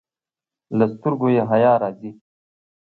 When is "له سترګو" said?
0.77-1.27